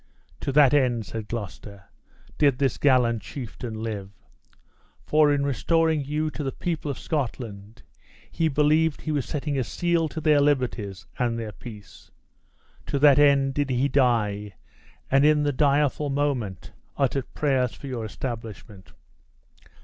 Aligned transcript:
"To 0.39 0.51
that 0.53 0.73
end," 0.73 1.05
said 1.05 1.27
Gloucester, 1.27 1.83
"did 2.39 2.57
this 2.57 2.79
gallant 2.79 3.21
chieftain 3.21 3.75
live. 3.83 4.09
For, 5.05 5.31
in 5.31 5.45
restoring 5.45 6.03
you 6.05 6.31
to 6.31 6.41
the 6.43 6.51
people 6.51 6.89
of 6.89 6.97
Scotland, 6.97 7.83
he 8.31 8.47
believed 8.47 9.01
he 9.01 9.11
was 9.11 9.27
setting 9.27 9.59
a 9.59 9.63
seal 9.63 10.09
to 10.09 10.19
their 10.19 10.41
liberties 10.41 11.05
and 11.19 11.37
their 11.37 11.51
peace. 11.51 12.09
To 12.87 12.97
that 12.97 13.19
end 13.19 13.53
did 13.53 13.69
he 13.69 13.87
die, 13.87 14.55
and 15.11 15.23
in 15.23 15.43
the 15.43 15.53
direful 15.53 16.09
moment, 16.09 16.71
uttered 16.97 17.31
prayers 17.35 17.75
for 17.75 17.85
your 17.85 18.03
establishment. 18.03 18.93